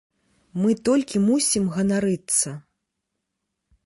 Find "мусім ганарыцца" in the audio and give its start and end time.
1.27-2.55